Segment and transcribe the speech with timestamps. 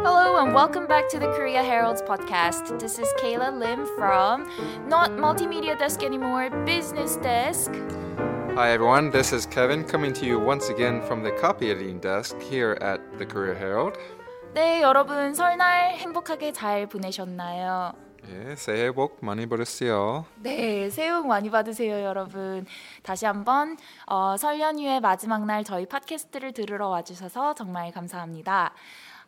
[0.00, 2.78] Hello and welcome back to the Korea Herald's podcast.
[2.80, 4.48] This is Kayla Lim from
[4.88, 7.72] not multimedia desk anymore, business desk.
[8.54, 12.40] Hi everyone, this is Kevin coming to you once again from the copy editing desk
[12.40, 13.98] here at the Korea Herald.
[14.54, 17.92] 네, 여러분 설날 행복하게 잘 보내셨나요?
[18.28, 20.24] 예, 새해 복 많이 받으세요.
[20.42, 22.66] 네, 새해 복 많이 받으세요, 여러분.
[23.02, 23.76] 다시 한번
[24.06, 28.72] 어, 설 연휴의 마지막 날 저희 팟캐스트를 들으러 와주셔서 정말 감사합니다.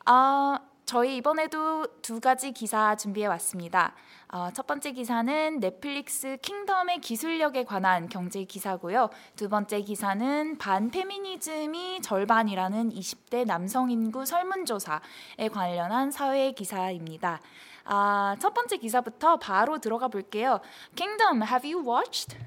[0.05, 3.94] 어, 저희 이번에도 두 가지 기사 준비해 왔습니다.
[4.27, 9.09] 어, 첫 번째 기사는 넷플릭스 킹덤의 기술력에 관한 경제 기사고요.
[9.38, 17.39] 두 번째 기사는 반페미니즘이 절반이라는 20대 남성 인구 설문조사에 관련한 사회 기사입니다.
[17.85, 20.59] 아, 첫 번째 기사부터 바로 들어가 볼게요.
[20.95, 22.38] Kingdom, have you watched?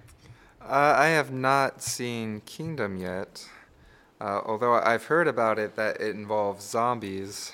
[0.61, 3.48] Uh, I have not seen Kingdom yet,
[4.20, 7.52] uh, although I've heard about it that it involves zombies.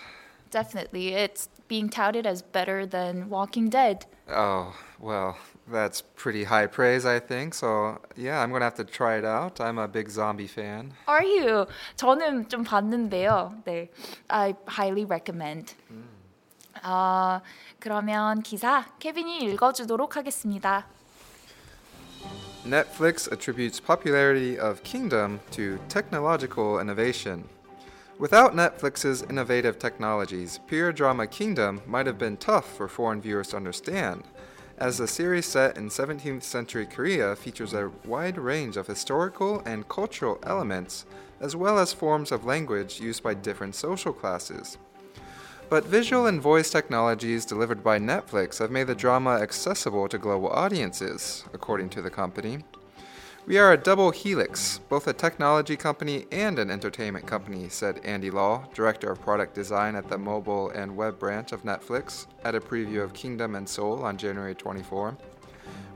[0.50, 4.05] Definitely, it's being touted as better than Walking Dead.
[4.30, 5.38] Oh, well,
[5.70, 7.54] that's pretty high praise, I think.
[7.54, 9.60] So, yeah, I'm going to have to try it out.
[9.60, 10.93] I'm a big zombie fan.
[11.07, 11.66] Are you?
[11.98, 13.54] 저는 좀 봤는데요.
[13.66, 13.90] 네,
[14.30, 15.76] I highly recommend.
[16.84, 17.41] 아,
[17.80, 20.88] 그러면 기사 케빈이 읽어주도록 하겠습니다.
[22.65, 27.48] Netflix attributes popularity of Kingdom to technological innovation.
[28.18, 33.56] Without Netflix's innovative technologies, period drama Kingdom might have been tough for foreign viewers to
[33.56, 34.23] understand,
[34.78, 39.88] as the series set in 17th century Korea features a wide range of historical and
[39.88, 41.04] cultural elements,
[41.40, 44.78] as well as forms of language used by different social classes.
[45.73, 50.51] But visual and voice technologies delivered by Netflix have made the drama accessible to global
[50.51, 52.59] audiences, according to the company.
[53.46, 58.30] We are a double helix, both a technology company and an entertainment company, said Andy
[58.30, 62.60] Law, Director of Product Design at the mobile and web branch of Netflix, at a
[62.60, 65.16] preview of Kingdom and Soul on January 24.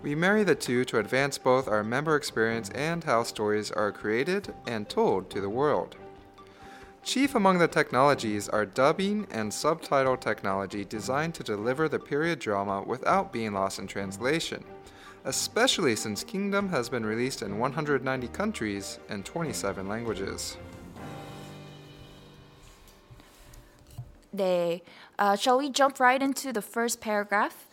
[0.02, 4.54] We marry the two to advance both our member experience and how stories are created
[4.66, 5.96] and told to the world.
[7.06, 12.82] Chief among the technologies are dubbing and subtitle technology designed to deliver the period drama
[12.84, 14.64] without being lost in translation,
[15.24, 20.56] especially since Kingdom has been released in 190 countries and 27 languages.
[24.34, 24.82] 네,
[25.20, 27.65] uh, shall we jump right into the first paragraph?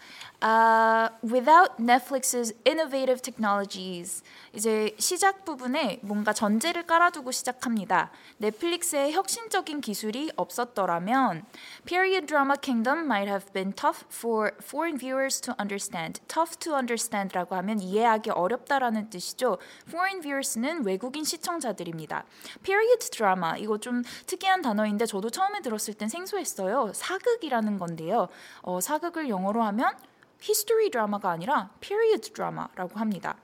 [0.44, 8.12] Uh, without Netflix's innovative technologies, 이제 시작 부분에 뭔가 전제를 깔아두고 시작합니다.
[8.40, 11.46] 넷플릭스의 혁신적인 기술이 없었더라면
[11.86, 16.19] period drama kingdom might have been tough for foreign viewers to understand.
[16.28, 19.59] tough to understand라고 하면 이해하기 어렵다라는 뜻이죠.
[19.88, 22.25] foreign viewers는 외국인 시청자들입니다.
[22.63, 26.92] period drama 이거 좀 특이한 단어인데 저도 처음에 들었을 땐 생소했어요.
[26.94, 28.28] 사극이라는 건데요.
[28.62, 29.96] 어, 사극을 영어로 하면
[30.44, 33.38] history 드라마가 아니라 period 드라마라고 합니다.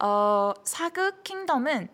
[0.00, 1.88] 어, 사극 킹덤은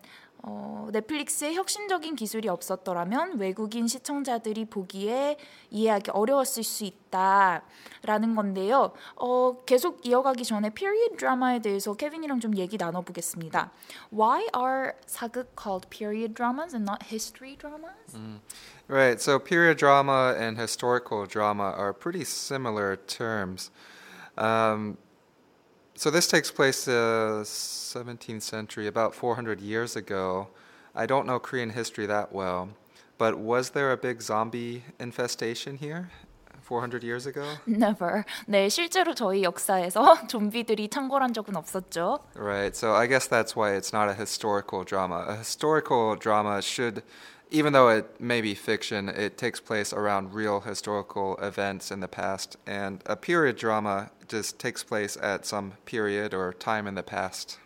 [0.47, 5.37] 어, 넷플릭스의 혁신적인 기술이 없었더라면 외국인 시청자들이 보기에
[5.71, 8.91] 이해하기 어려웠을 수 있다라는 건데요.
[9.15, 13.71] 어, 계속 이어가기 전에 period 드라마에 대해서 케빈이랑 좀 얘기 나눠보겠습니다.
[14.13, 18.15] Why are 사극 called period dramas and not history dramas?
[18.87, 23.71] Right, so period drama and historical drama are pretty similar terms.
[24.36, 24.96] Um,
[25.94, 30.48] so this takes place uh, 17th century, about 400 years ago.
[30.94, 32.70] I don't know Korean history that well,
[33.18, 36.10] but was there a big zombie infestation here
[36.62, 37.44] 400 years ago?
[37.66, 38.24] Never.
[38.46, 42.20] 네, 실제로 저희 역사에서 좀비들이 창궐한 적은 없었죠.
[42.34, 45.24] Right, so I guess that's why it's not a historical drama.
[45.28, 47.02] A historical drama should,
[47.50, 52.08] even though it may be fiction, it takes place around real historical events in the
[52.08, 57.02] past, and a period drama just takes place at some period or time in the
[57.02, 57.58] past.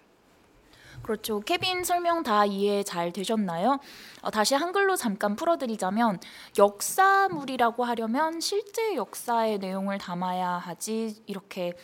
[1.03, 1.41] 그렇죠.
[1.41, 3.79] 케빈 설명 다 이해 잘 되셨나요?
[4.23, 6.19] 어, 다시 한글로 잠깐 풀어드리자면
[6.57, 11.75] 역사물이라고 하려면 실제 역사의 내용을 담아야 하지 이렇게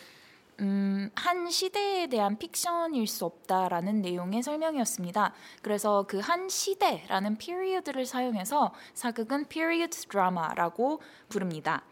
[0.60, 5.32] 음, 한 시대에 대한 픽션일 수 없다라는 내용의 설명이었습니다.
[5.62, 11.82] 그래서 그 한 시대라는 period를 사용해서 사극은 period drama라고 부릅니다.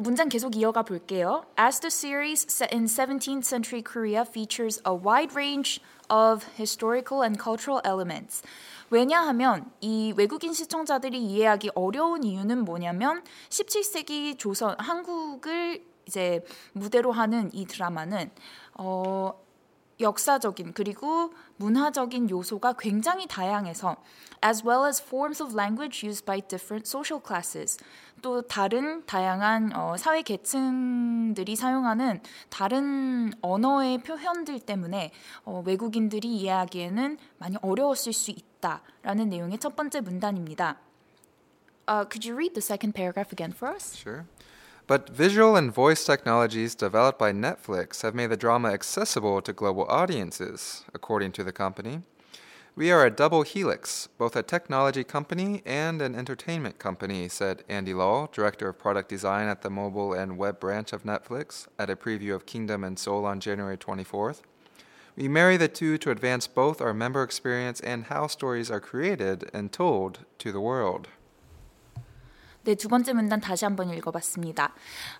[0.00, 1.44] 문장 계속 이어가 볼게요.
[1.58, 7.42] As the series set in 17th century Korea features a wide range of historical and
[7.42, 8.42] cultural elements.
[8.90, 17.66] 왜냐하면 이 외국인 시청자들이 이해하기 어려운 이유는 뭐냐면 17세기 조선 한국을 이제 무대로 하는 이
[17.66, 18.30] 드라마는
[18.74, 19.32] 어
[20.00, 23.96] 역사적인 그리고 문화적인 요소가 굉장히 다양해서
[24.44, 27.78] as well as forms of language used by different social classes
[28.22, 35.12] 또 다른 다양한 어, 사회 계층들이 사용하는 다른 언어의 표현들 때문에
[35.44, 40.78] 어, 외국인들이 이해하기에는 많이 어려웠을 수 있다라는 내용의 첫 번째 문단입니다.
[41.88, 43.96] Uh, could you read the second paragraph again for us?
[43.96, 44.26] Sure.
[44.88, 49.84] But visual and voice technologies developed by Netflix have made the drama accessible to global
[49.84, 52.00] audiences, according to the company.
[52.74, 57.92] We are a double helix, both a technology company and an entertainment company, said Andy
[57.92, 61.96] Law, Director of Product Design at the mobile and web branch of Netflix, at a
[61.96, 64.40] preview of Kingdom and Soul on January 24th.
[65.16, 69.50] We marry the two to advance both our member experience and how stories are created
[69.52, 71.08] and told to the world.
[72.68, 74.74] 네, 두 번째 문단 다시 한번 읽어봤습니다.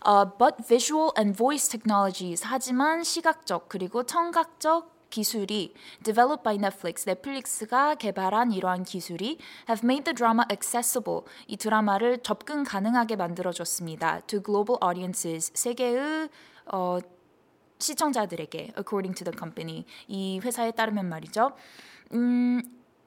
[0.07, 5.73] Uh, but visual and voice technologies 하지만 시각적 그리고 청각적 기술이
[6.05, 12.65] developed by Netflix, 넷플릭스가 개발한 이러한 기술이 have made the drama accessible, 이 드라마를 접근
[12.65, 14.21] 가능하게 만들어줬습니다.
[14.27, 16.29] to global audiences, 세계의
[16.67, 16.99] 어,
[17.79, 21.53] 시청자들에게 according to the company, 이 회사에 따르면 말이죠.
[22.13, 22.61] 음,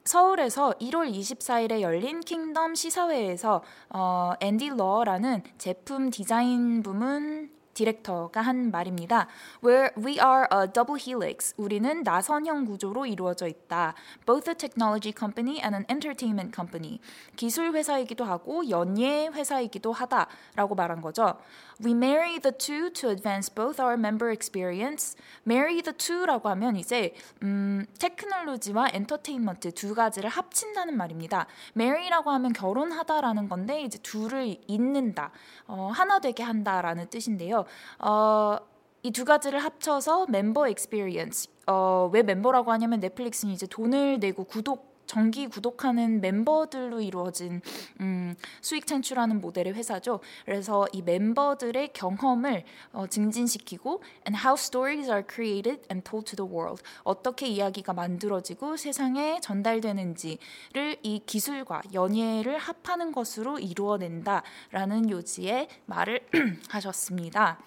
[0.04, 9.28] 서울에서 1월 24일에 열린 킹덤 시사회에서 어, 앤디 러라는 제품 디자인 부문 디렉터가 한 말입니다.
[9.64, 11.54] Where we are a double helix.
[11.56, 13.94] 우리는 나선형 구조로 이루어져 있다.
[14.26, 17.00] Both a technology company and an entertainment company.
[17.36, 21.38] 기술 회사이기도 하고 연예 회사이기도 하다라고 말한 거죠.
[21.84, 25.16] We marry the two to advance both our member experience.
[25.44, 31.46] Marry the two라고 하면 이제 음, 테크놀로지와 엔터테인먼트 두 가지를 합친다는 말입니다.
[31.76, 35.32] marry라고 하면 결혼하다라는 건데 이제 둘을 잇는다,
[35.66, 37.64] 어, 하나 되게 한다라는 뜻인데요.
[37.98, 38.58] 어,
[39.04, 41.50] 이 두 가지를 합쳐서 멤버 experience.
[41.66, 47.60] 어, 왜 멤버라고 하냐면 넷플릭스는 이제 돈을 내고 구독 정기 구독하는 멤버들로 이루어진
[48.00, 50.20] 음, 수익 창출하는 모델의 회사죠.
[50.46, 52.64] 그래서 이 멤버들의 경험을
[52.94, 58.78] 어, 증진시키고 and how stories are created and told to the world 어떻게 이야기가 만들어지고
[58.78, 66.26] 세상에 전달되는지를 이 기술과 연예를 합하는 것으로 이루어낸다라는 요지의 말을
[66.70, 67.58] 하셨습니다.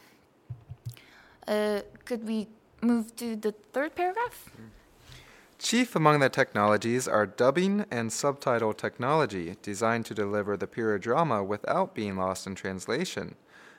[1.47, 2.47] Uh, could we
[2.81, 4.49] move to the third paragraph?
[5.57, 11.43] Chief among the technologies are dubbing and subtitle technology, designed to deliver the pure drama
[11.43, 13.35] without being lost in translation,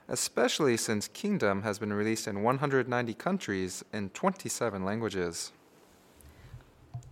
[0.09, 5.53] especially since Kingdom has been released in 190 countries in 27 languages.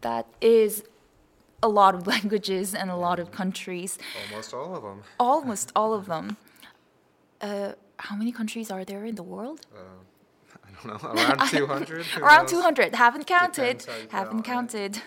[0.01, 0.83] That is
[1.63, 3.99] a lot of languages and a lot of countries.
[4.31, 5.03] Almost all of them.
[5.21, 6.37] Almost all of them.
[7.41, 9.67] Uh, how many countries are there in the world?
[10.63, 12.07] I don't know, around 200?
[12.07, 12.63] Who Around knows?
[12.63, 12.95] 200.
[12.95, 13.87] Haven't counted.
[14.11, 15.01] Haven't counted.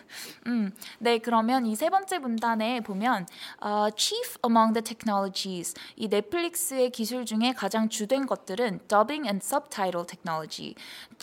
[0.48, 3.28] 음, 네, 그러면 이 세 번째 문단에 보면
[3.62, 10.06] 어, chief among the technologies 이 넷플릭스의 기술 중에 가장 주된 것들은 dubbing and subtitle
[10.06, 10.74] technology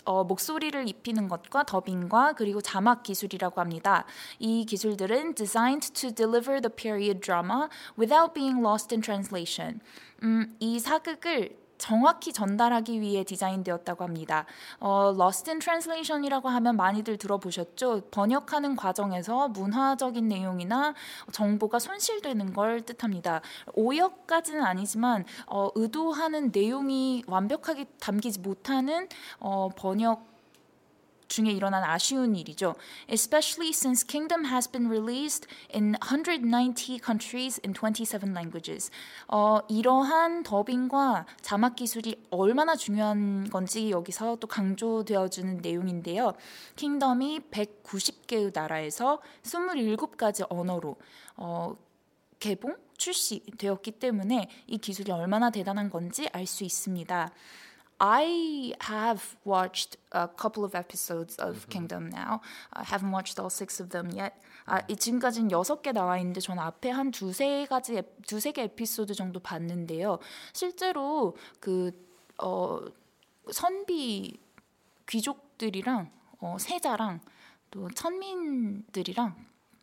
[0.05, 4.05] 어, 목소리를 입히는 것과 더빙과 그리고 자막 기술이라고 합니다.
[4.39, 7.67] 이 기술들은 designed to deliver the period drama
[7.99, 9.81] without being lost in translation.
[10.23, 14.45] 음, 이 사극을 정확히 전달하기 위해 디자인되었다고 합니다.
[14.79, 18.01] 어, Lost in Translation이라고 하면 많이들 들어보셨죠?
[18.11, 20.93] 번역하는 과정에서 문화적인 내용이나
[21.31, 23.41] 정보가 손실되는 걸 뜻합니다.
[23.73, 29.07] 오역까지는 아니지만 어, 의도하는 내용이 완벽하게 담기지 못하는
[29.39, 30.34] 어, 번역
[31.27, 32.75] 중에 일어난 아쉬운 일이죠.
[33.09, 38.91] Especially since Kingdom has been released in 190 countries in 27 languages.
[39.27, 46.33] 어, 이러한 더빙과 자막 기술이 얼마나 중요한 건지 여기서 또 강조되어주는 내용인데요.
[46.75, 50.95] 킹덤이 190개의 나라에서 27가지 언어로
[51.37, 51.75] 어,
[52.39, 57.31] 개봉, 출시되었기 때문에 이 기술이 얼마나 대단한 건지 알 수 있습니다.
[57.99, 62.41] I have watched a couple of episodes of Kingdom now.
[62.73, 64.33] I haven't watched all six of them yet.
[64.65, 68.63] 아, 이 지금까지는 여섯 개 나와 있는데 전 앞에 한 두세 가지 에- 두세 개
[68.63, 70.19] 에피소드 정도 봤는데요.
[70.53, 71.91] 실제로 그
[72.43, 72.79] 어,
[73.51, 74.39] 선비
[75.07, 76.11] 귀족들이랑
[76.41, 77.21] 어, 세자랑
[77.71, 79.35] 또 천민들이랑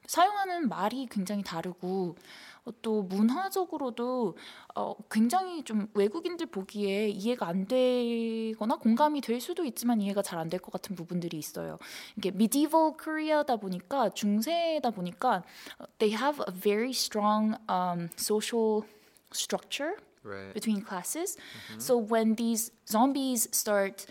[0.07, 2.17] 사용하는 말이 굉장히 다르고
[2.65, 4.37] 어, 또 문화적으로도
[4.77, 10.49] 어, 굉장히 좀 외국인들 보기에 이해가 안 되거나 공감이 될 수도 있지만 이해가 잘 안
[10.49, 11.79] 될 것 같은 부분들이 있어요.
[12.17, 15.43] 이게 medieval Korea다 보니까 중세다 보니까
[15.79, 18.85] 어, they have a very strong um, social
[19.33, 20.55] structure Right.
[20.55, 21.37] between classes.
[21.79, 24.07] So when these zombies start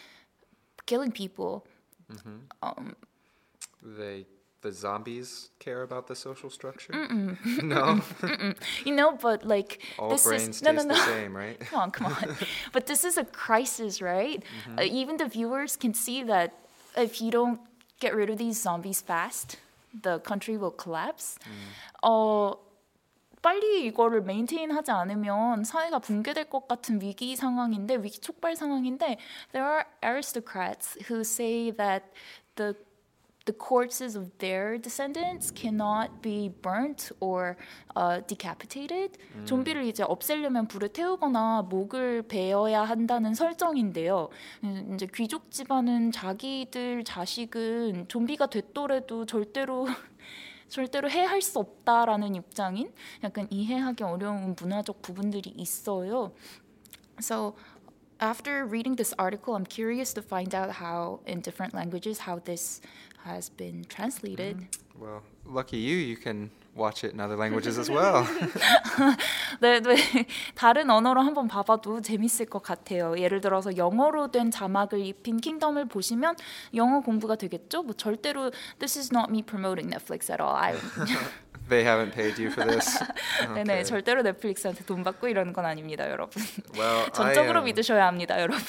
[0.85, 1.63] killing people,
[3.81, 4.25] They
[4.62, 6.92] the zombies care about the social structure?
[7.62, 8.00] no.
[8.84, 10.94] You know, but like All this brains is no, no, taste no.
[10.94, 11.60] the same, right?
[11.60, 12.36] Come on, come on.
[12.72, 14.42] but this is a crisis, right?
[14.78, 16.54] Uh, even the viewers can see that
[16.96, 17.60] if you don't
[18.00, 19.56] get rid of these zombies fast,
[20.02, 21.38] the country will collapse.
[22.02, 22.56] 어,
[23.42, 29.18] 빨리 이거를 메인테인하지 않으면 사회가 붕괴될 것 같은 위기 상황인데 위기 촉발 상황인데
[29.52, 32.10] there are aristocrats who say that
[32.56, 32.74] the
[33.51, 37.57] the corpses of their descendants cannot be burnt or
[37.95, 39.17] uh, decapitated.
[39.45, 44.29] 좀비를 이제 없애려면 불에 태우거나 목을 베어야 한다는 설정인데요.
[44.63, 49.87] 음, 이제 귀족 집안은 자기들 자식은 좀비가 됐더라도 절대로
[50.69, 52.93] 절대로 해할 수 없다라는 입장인
[53.23, 56.31] 약간 이해하기 어려운 문화적 부분들이 있어요.
[57.19, 57.55] So
[58.21, 62.79] after reading this article, I'm curious to find out how in different languages how this
[63.25, 64.67] has been translated.
[64.99, 68.23] Well, lucky you, you can watch it in other languages as well.
[69.59, 70.25] 네, 네.
[70.55, 73.17] 다른 언어로 한번 봐봐도 재밌을 것 같아요.
[73.17, 76.35] 예를 들어서 영어로 된 자막을 입힌 킹덤을 보시면
[76.75, 77.83] 영어 공부가 되겠죠?
[77.83, 80.55] 뭐 절대로 This is not me promoting Netflix at all.
[80.55, 80.75] I,
[81.69, 82.99] they haven't paid you for this.
[83.53, 83.83] 네네, Okay.
[83.83, 86.41] 절대로 넷플릭스한테 돈 받고 이러는 건 아닙니다, 여러분.
[86.77, 88.61] Well, 전적으로 am, 믿으셔야 합니다, 여러분.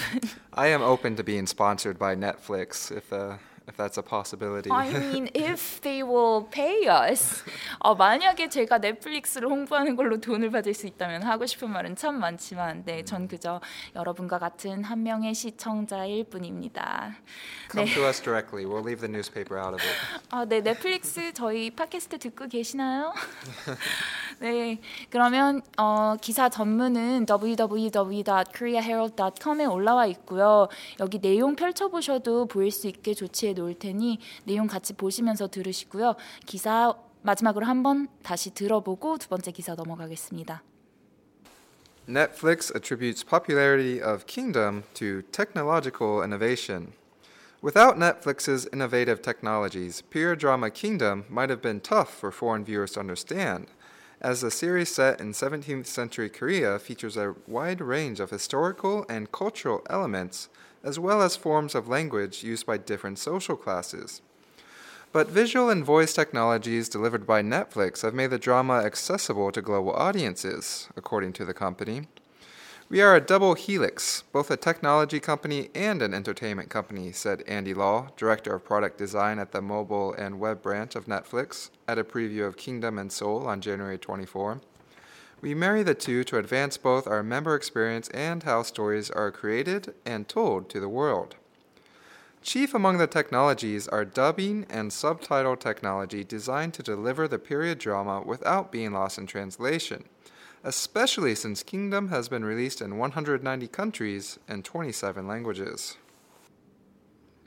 [0.53, 3.37] I am open to being sponsored by Netflix if uh,
[3.69, 4.71] if that's a possibility.
[4.71, 7.45] I mean, if they will pay us.
[7.79, 12.85] 어, 만약에 제가 넷플릭스를 홍보하는 걸로 돈을 받을 수 있다면 하고 싶은 말은 참 많지만,
[12.85, 13.61] 네, 전 그저
[13.95, 17.17] 여러분과 같은 한 명의 시청자일 뿐입니다.
[17.71, 17.95] Come 네.
[17.95, 18.65] to us directly.
[18.65, 20.27] We'll leave the newspaper out of it.
[20.31, 23.13] 아, 네, 넷플릭스 저희 팟캐스트 듣고 계시나요?
[24.43, 30.67] 네, 그러면 어, 기사 전문은 www.koreaherald.com에 올라와 있고요.
[30.99, 36.17] 여기 내용 펼쳐보셔도 보일 수 있게 조치해 놓을 테니 내용 같이 보시면서 들으시고요.
[36.45, 40.65] 기사 마지막으로 한번 다시 들어보고 두 번째 기사 넘어가겠습니다.
[42.09, 46.95] Netflix attributes popularity of Kingdom to technological innovation.
[47.63, 52.99] Without Netflix's innovative technologies, period drama Kingdom might have been tough for foreign viewers to
[52.99, 53.69] understand,
[54.23, 59.33] as the series set in 17th century Korea features a wide range of historical and
[59.33, 60.49] cultural elements,
[60.85, 64.23] as well as forms of language used by different social classes.
[65.11, 69.93] But visual and voice technologies delivered by Netflix have made the drama accessible to global
[69.93, 72.07] audiences, according to the company.
[72.93, 77.73] We are a double helix, both a technology company and an entertainment company, said Andy
[77.73, 82.05] Law, director of product design at the mobile and web branch of Netflix, at a
[82.05, 84.61] preview of Kingdom and Soul on January 24.
[85.41, 89.95] We marry the two to advance both our member experience and how stories are created
[90.05, 91.37] and told to the world.
[92.43, 98.21] Chief among the technologies are dubbing and subtitle technology designed to deliver the period drama
[98.21, 100.05] without being lost in translation,
[100.65, 105.97] especially since Kingdom has been released in 190 countries and 27 languages.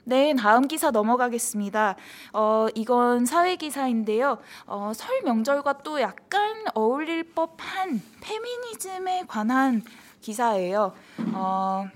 [0.08, 1.96] 네, 다음 기사 넘어가겠습니다.
[2.32, 4.38] 어, 이건 사회 기사인데요.
[4.66, 9.82] 어, 설 명절과 또 약간 어울릴 법한 페미니즘에 관한
[10.20, 10.92] 기사예요.
[11.34, 11.88] 어,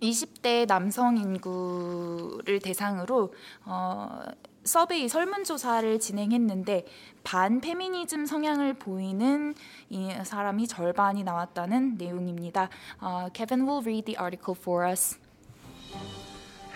[0.00, 3.32] 20대 남성 인구를 대상으로
[3.64, 4.20] 어,
[4.67, 6.85] 서베이 설문조사를 진행했는데
[7.23, 9.53] 반 페미니즘 성향을 보이는
[9.89, 12.69] 이 사람이 절반이 나왔다는 내용입니다.
[12.99, 15.17] 어, Kevin will read the article for us.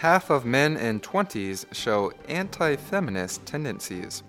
[0.01, 4.23] Half of men in 20s show anti feminist tendencies.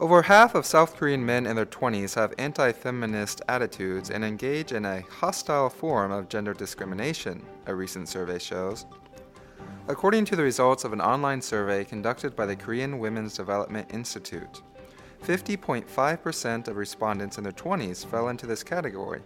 [0.00, 4.72] Over half of South Korean men in their 20s have anti feminist attitudes and engage
[4.72, 8.86] in a hostile form of gender discrimination, a recent survey shows.
[9.87, 14.61] According to the results of an online survey conducted by the Korean Women's Development Institute,
[15.23, 19.21] 50.5% of respondents in their 20s fell into this category,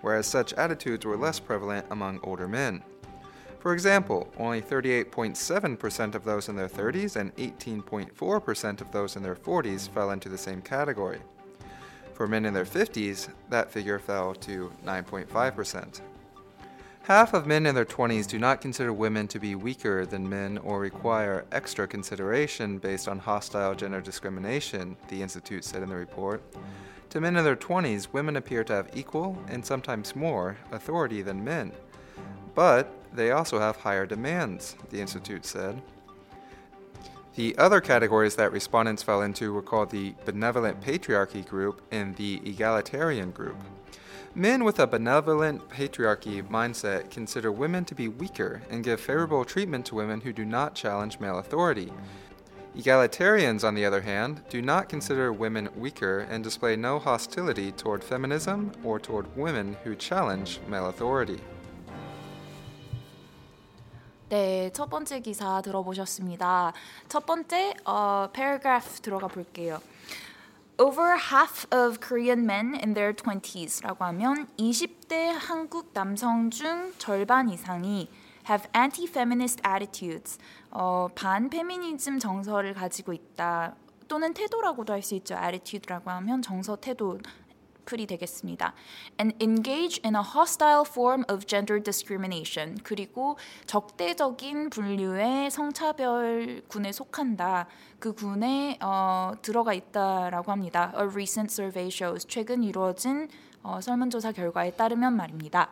[0.00, 2.82] whereas such attitudes were less prevalent among older men.
[3.58, 9.36] For example, only 38.7% of those in their 30s and 18.4% of those in their
[9.36, 11.20] 40s fell into the same category.
[12.14, 16.00] For men in their 50s, that figure fell to 9.5%.
[17.06, 20.56] Half of men in their 20s do not consider women to be weaker than men
[20.58, 26.40] or require extra consideration based on hostile gender discrimination, the Institute said in the report.
[27.10, 31.42] To men in their 20s, women appear to have equal, and sometimes more, authority than
[31.42, 31.72] men.
[32.54, 35.82] But they also have higher demands, the Institute said.
[37.34, 42.40] The other categories that respondents fell into were called the Benevolent Patriarchy group and the
[42.44, 43.56] Egalitarian group.
[44.35, 49.85] Men with a benevolent patriarchy mindset consider women to be weaker and give favorable treatment
[49.87, 51.91] to women who do not challenge male authority.
[52.77, 58.03] Egalitarians, on the other hand, do not consider women weaker and display no hostility toward
[58.03, 61.39] feminism or toward women who challenge male authority.
[64.29, 66.73] 네, 첫 번째 기사 들어보셨습니다.
[67.07, 69.79] 첫 번째 어, paragraph 들어가 볼게요.
[70.78, 78.08] Over half of Korean men in their 20s라고 하면 20대 한국 남성 중 절반 이상이
[78.48, 80.38] have anti-feminist attitudes,
[80.70, 83.76] 어, 반페미니즘 정서를 가지고 있다.
[84.08, 85.34] 또는 태도라고도 할 수 있죠.
[85.34, 87.18] attitude라고 하면 정서, 태도
[87.84, 88.74] 풀이 되겠습니다.
[89.20, 92.78] And engage in a hostile form of gender discrimination.
[92.82, 93.36] 그리고
[93.66, 97.66] 적대적인 분류의 성차별 군에 속한다.
[97.98, 100.92] 그 군에 어, 들어가 있다라고 합니다.
[100.96, 102.26] A recent survey shows.
[102.26, 103.28] 최근 이루어진
[103.62, 105.70] 어, 설문조사 결과에 따르면 말입니다.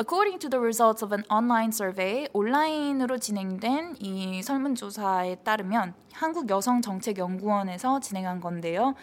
[0.00, 7.98] According to the results of an online survey, 온라인으로 진행된 이 설문조사에 따르면 한국 여성정책연구원에서
[7.98, 8.94] 진행한 건데요.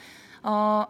[0.43, 0.85] 어,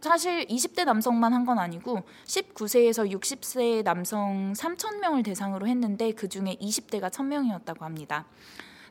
[0.00, 7.10] 사실 20대 남성만 한 건 아니고 19세에서 60세 남성 3,000명을 대상으로 했는데 그 중에 20대가
[7.10, 8.26] 1,000명이었다고 합니다.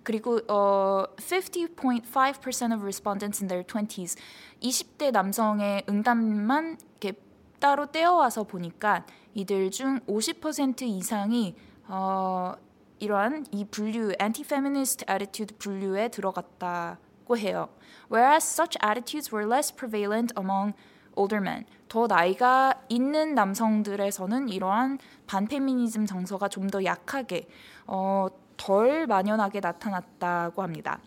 [0.04, 4.18] 그리고 어, 50.5% of respondents in their 20s
[4.62, 7.20] 20대 남성의 응답만 이렇게
[7.60, 11.56] 따로 떼어와서 보니까 이들 중 50% 이상이
[11.88, 12.54] 어,
[13.00, 17.68] 이러한 이 분류 anti-feminist attitude 분류에 들어갔다고 해요.
[18.10, 20.74] Whereas such attitudes were less prevalent among
[21.15, 21.65] older men.
[21.88, 27.48] 더 나이가 있는 남성들에서는 이러한 반페미니즘 정서가 좀 더 약하게
[27.88, 31.00] 어, 덜 만연하게 나타났다고 합니다.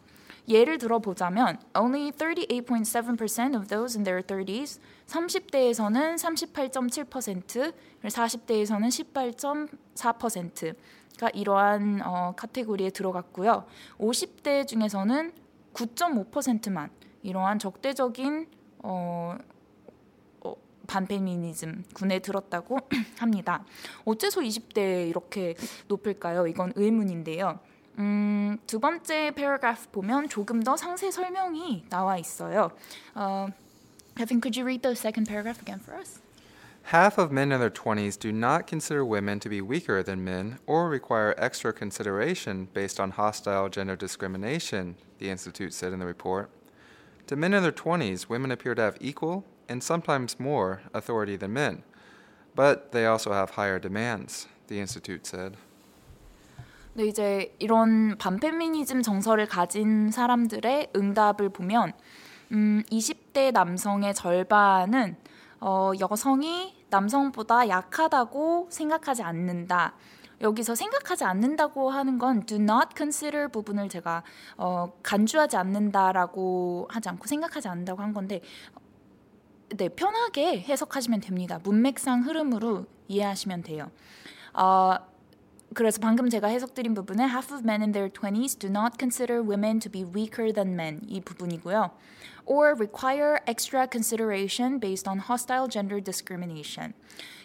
[0.49, 8.89] 예를 들어 보자면 only 38.7% of those in their 30s 30대에서는 38.7% 40대에서는
[9.93, 13.67] 18.4%가 이러한 어, 카테고리에 들어갔고요.
[13.99, 15.33] 50대 중에서는
[15.75, 16.91] 9.5%만
[17.23, 18.47] 이러한 적대적인
[18.85, 19.58] 어, 어,
[20.89, 22.79] 반페미니즘 군에 들었다고
[23.19, 23.65] 합니다.
[24.05, 25.55] 어째서 20대 이렇게
[25.87, 26.49] 높을까요?
[26.49, 27.61] 이건 의문인데요.
[27.99, 32.71] 음, 두 번째 paragraph 보면 조금 더 상세 설명이 나와 있어요.
[33.15, 33.49] 어,
[34.17, 36.21] Kevin, could you read the second paragraph again for us?
[36.91, 40.59] Half of men in their 20s do not consider women to be weaker than men
[40.67, 46.51] or require extra consideration based on hostile gender discrimination, the Institute said in the report.
[47.27, 51.53] To men in their 20s, women appear to have equal, and sometimes more, authority than
[51.53, 51.83] men.
[52.55, 55.57] But they also have higher demands, the Institute said.
[56.95, 61.93] 네, 이제 이런 반페미니즘 정서를 가진 사람들의 응답을 보면
[62.51, 65.17] 음, 20대 남성의 절반은
[65.61, 69.95] 어, 여성이 남성보다 약하다고 생각하지 않는다.
[70.41, 74.23] 여기서 생각하지 않는다고 하는 건 do not consider 부분을 제가
[74.57, 78.41] 어, 간주하지 않는다라고 하지 않고 생각하지 않는다고 한 건데
[79.77, 81.61] 네 편하게 해석하시면 됩니다.
[81.63, 83.91] 문맥상 흐름으로 이해하시면 돼요.
[84.55, 84.97] 어,
[85.75, 89.79] 그래서 방금 제가 해석드린 부분은 half of men in their 20s do not consider women
[89.81, 91.91] to be weaker than men 이 부분이고요.
[92.49, 96.95] or require extra consideration based on hostile gender discrimination.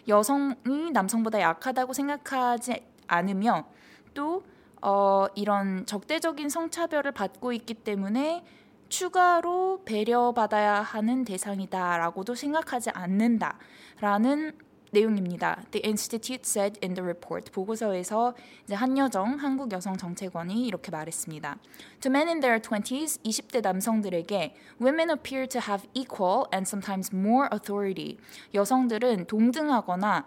[0.08, 3.66] 여성이 남성보다 약하다고 생각하지 않으며
[4.14, 4.42] 또
[4.80, 8.44] 어, 이런 적대적인 성차별을 받고 있기 때문에
[8.94, 14.52] 추가로 배려받아야 하는 대상이다라고도 생각하지 않는다라는
[14.92, 15.64] 내용입니다.
[15.72, 17.50] The Institute said in the report.
[17.50, 21.58] 보고서에서 이제 한여정 한국 여성 정책원이 이렇게 말했습니다.
[22.02, 27.48] To men in their 20s, 20대 남성들에게 women appear to have equal and sometimes more
[27.52, 28.18] authority.
[28.54, 30.24] 여성들은 동등하거나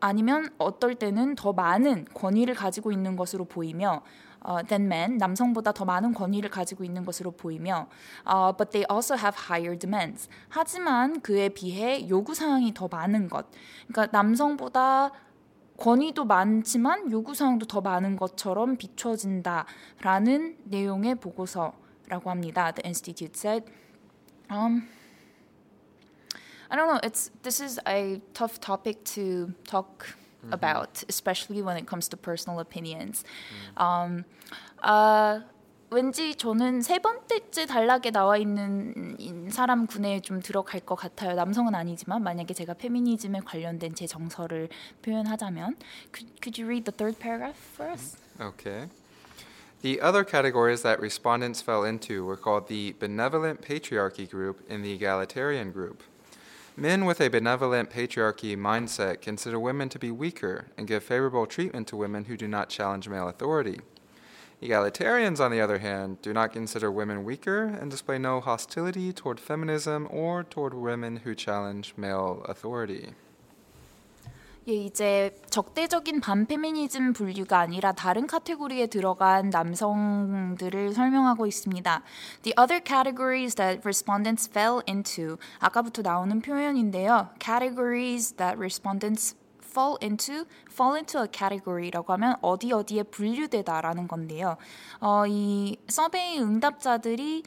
[0.00, 4.02] 아니면 어떨 때는 더 많은 권위를 가지고 있는 것으로 보이며
[4.46, 7.88] uh, than men 남성보다 더 많은 권위를 가지고 있는 것으로 보이며
[8.26, 13.46] uh, but they also have higher demands 하지만 그에 비해 요구 사항이 더 많은 것
[13.88, 15.10] 그러니까 남성보다
[15.80, 22.70] 권위도 많지만 요구 사항도 더 많은 것처럼 비춰진다라는 내용의 보고서라고 합니다.
[22.70, 23.64] The institute said.
[24.50, 24.88] Um,
[26.70, 27.00] I don't know.
[27.02, 30.04] It's this is a tough topic to talk
[30.43, 30.53] mm-hmm.
[30.53, 33.23] about, especially when it comes to personal opinions.
[33.77, 33.81] Mm.
[33.81, 34.25] Um,
[34.83, 35.41] uh,
[35.91, 41.35] 왠지 저는 세 번째째 단락에 나와 있는 사람 군에 좀 들어갈 것 같아요.
[41.35, 44.67] 남성은 아니지만 만약에 제가 페미니즘에 관련된 제 정서를
[45.03, 45.75] 표현하자면,
[46.11, 48.17] could, could you read the third paragraph for us?
[48.41, 48.89] Okay.
[49.83, 54.91] The other categories that respondents fell into were called the benevolent patriarchy group and the
[54.91, 56.01] egalitarian group.
[56.76, 61.88] Men with a benevolent patriarchy mindset consider women to be weaker and give favorable treatment
[61.88, 63.80] to women who do not challenge male authority.
[64.62, 69.40] Egalitarians, on the other hand, do not consider women weaker and display no hostility toward
[69.40, 73.10] feminism or toward women who challenge male authority.
[74.70, 82.02] 예, 이제 적대적인 반페미니즘 분류가 아니라 다른 카테고리에 들어간 남성들을 설명하고 있습니다.
[82.42, 87.30] The other categories that respondents fell into 아까부터 나오는 표현인데요.
[87.40, 94.56] Categories that respondents fall into, fall into a category라고 하면 어디 어디에 분류되다라는 건데요.
[95.00, 97.42] 어, 이 서베이 응답자들이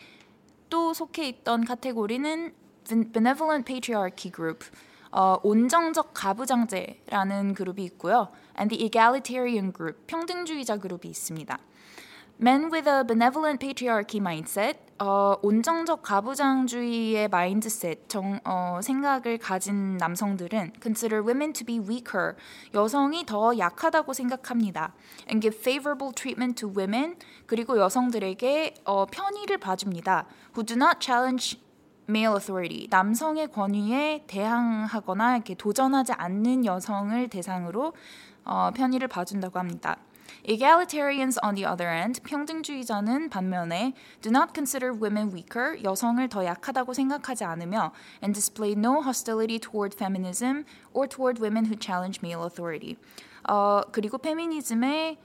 [0.69, 2.53] 또 속해 있던 카테고리는
[3.13, 4.65] benevolent patriarchy group.
[5.13, 8.29] 어, 온정적 가부장제라는 그룹이 있고요.
[8.59, 11.57] and the egalitarian group, 평등주의자 그룹이 있습니다.
[12.41, 20.73] Men with a benevolent patriarchy mindset, 어, 온정적 가부장주의의 마인드셋, 정, 어, 생각을 가진 남성들은
[20.81, 22.33] consider women to be weaker,
[22.73, 24.93] 여성이 더 약하다고 생각합니다.
[25.29, 30.25] and give favorable treatment to women, 그리고 여성들에게 어, 편의를 봐줍니다.
[30.57, 31.61] who do not challenge
[32.09, 37.93] male authority, 남성의 권위에 대항하거나 이렇게 도전하지 않는 여성을 대상으로
[38.45, 39.97] 어, 편의를 봐준다고 합니다.
[40.45, 46.93] Egalitarians on the other end, 평등주의자는 반면에 do not consider women weaker, 여성을 더 약하다고
[46.93, 52.97] 생각하지 않으며 and display no hostility toward feminism or toward women who challenge male authority.
[53.49, 55.17] 어, 그리고 페미니즘에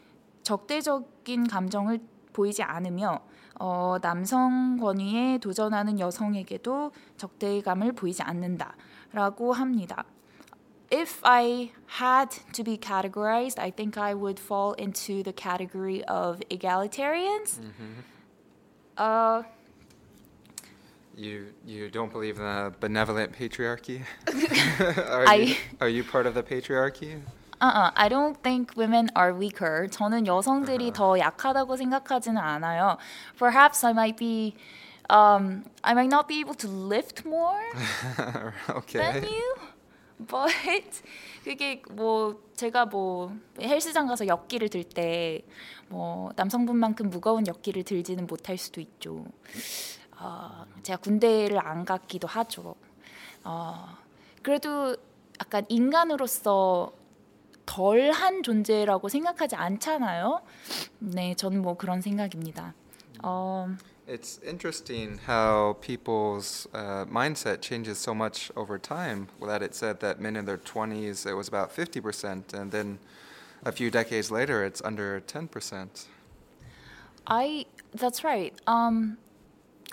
[0.43, 2.01] 적대적인 감정을
[2.33, 3.21] 보이지 않으며
[3.59, 10.05] 어, 남성 권위에 도전하는 여성에게도 적대감을 보이지 않는다라고 합니다.
[10.91, 16.41] If I had to be categorized, I think I would fall into the category of
[16.51, 17.61] egalitarians.
[18.97, 19.43] Uh,
[21.17, 24.03] You you don't believe in the benevolent patriarchy?
[25.11, 27.21] are, I- you, are you part of the patriarchy?
[27.61, 29.89] Uh-uh, I don't think women are weaker.
[29.89, 32.99] 저는 여성들이 더 약하다고 생각하지는 않아요.
[33.39, 34.55] Perhaps I might be,
[35.11, 37.61] um, I might not be able to lift more.
[38.71, 38.99] okay.
[39.01, 39.55] than you.
[40.21, 41.03] But
[41.45, 45.45] 그게 뭐 제가 뭐 헬스장 가서 역기를 들 때
[45.89, 49.25] 뭐 남성분만큼 무거운 역기를 들지는 못할 수도 있죠.
[50.21, 52.75] 어, 제가 군대를 안 갔기도 하죠.
[53.45, 53.97] 어,
[54.43, 54.97] 그래도
[55.41, 56.93] 약간 인간으로서
[57.69, 60.41] 덜한 존재라고 생각하지 않잖아요.
[61.01, 62.75] 네, 저는 뭐 그런 생각입니다.
[63.23, 63.69] 어,
[64.07, 69.29] It's interesting how people's uh, mindset changes so much over time.
[69.43, 72.99] That it said that men in their 20s it was about 50%, and then
[73.67, 76.07] a few decades later it's under 10%.
[77.27, 78.55] I that's right.
[78.67, 79.19] Um,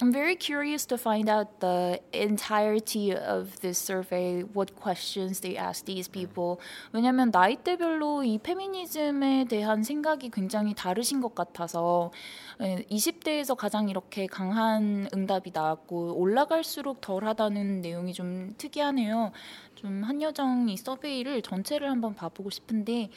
[0.02, 5.86] I'm very curious to find out the entirety of this survey, what questions they asked
[5.86, 6.58] these people.
[6.92, 12.12] 왜냐면 나이대별로 이 페미니즘에 대한 생각이 굉장히 다르신 것 같아서
[12.60, 19.32] 예, 20대에서 가장 이렇게 강한 응답이 나왔고 올라갈수록 덜하다는 내용이 좀 특이하네요.
[19.76, 23.12] 좀 한여정 이 서베이를 전체를 한번 봐보고 싶은데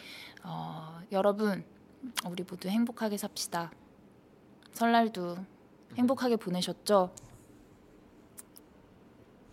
[0.45, 1.65] 어, 여러분
[2.25, 3.73] 우리 모두 행복하게 삽시다.
[4.75, 5.58] 설날도
[5.98, 7.12] 행복하게 보내셨죠?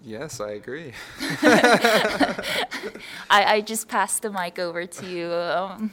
[0.02, 0.94] Yes, I agree.
[3.28, 5.30] I, I just passed the mic over to you.
[5.32, 5.92] Um,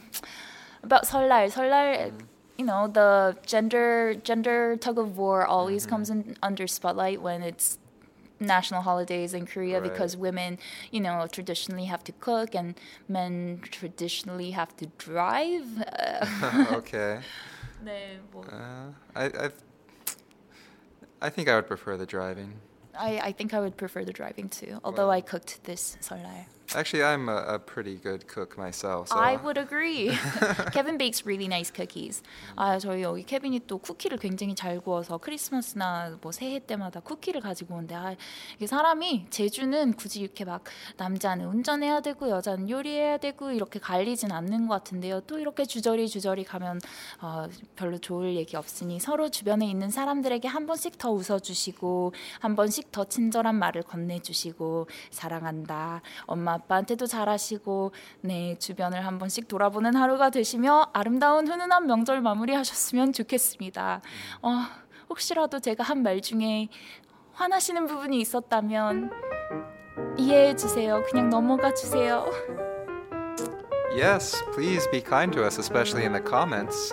[0.82, 2.12] about 설날, 설날,
[2.56, 7.78] you know, the gender gender tug of war always comes in under spotlight when it's
[8.40, 9.90] national holidays in Korea Right.
[9.92, 10.58] because women,
[10.90, 12.76] you know, traditionally have to cook and
[13.08, 15.66] men traditionally have to drive.
[15.82, 17.20] Uh, okay.
[17.84, 19.50] 네, 뭐, Uh, I, I
[21.23, 22.51] I think I would prefer the driving.
[22.99, 26.45] I, I think I would prefer the driving too, although I cooked this 설날.
[26.75, 29.09] Actually, I'm a, a pretty good cook myself.
[29.09, 30.11] So I would agree.
[30.73, 32.23] Kevin bakes really nice cookies.
[32.55, 37.75] 아 저희 여기 케빈이 또 쿠키를 굉장히 잘 구워서 크리스마스나 뭐 새해 때마다 쿠키를 가지고
[37.75, 38.15] 오는데 아,
[38.55, 40.63] 이게 사람이 제주는 굳이 이렇게 막
[40.97, 45.21] 남자는 운전해야 되고 여자는 요리해야 되고 이렇게 갈리진 않는 것 같은데요.
[45.21, 46.79] 또 이렇게 주저리 주저리 가면
[47.21, 52.91] 어, 별로 좋을 얘기 없으니 서로 주변에 있는 사람들에게 한 번씩 더 웃어주시고 한 번씩
[52.91, 56.01] 더 친절한 말을 건네주시고 사랑한다.
[56.25, 64.01] 엄마 아빠한테도 잘하시고 네 주변을 한 번씩 돌아보는 하루가 되시며 아름다운 훈훈한 명절 마무리하셨으면 좋겠습니다.
[64.41, 64.49] 어,
[65.09, 66.67] 혹시라도 제가 한 말 중에
[67.33, 69.09] 화나시는 부분이 있었다면
[70.17, 71.01] 이해해 주세요.
[71.09, 72.25] 그냥 넘어가 주세요.
[73.95, 76.91] Yes, please be kind to us, especially in the comments.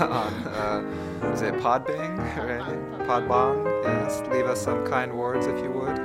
[0.00, 2.18] on, uh, is it Podbang?
[2.36, 3.08] Right?
[3.08, 3.64] Podbong?
[3.82, 5.98] Yes, leave us some kind words if you would.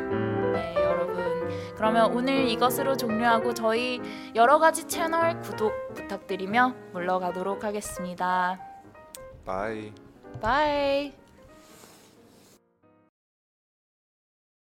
[1.84, 4.00] 그러면 오늘 이것으로 종료하고 저희
[4.36, 8.58] 여러 가지 채널 구독 부탁드리며 물러가도록 하겠습니다.
[9.46, 9.92] Bye.
[10.40, 11.23] 바이.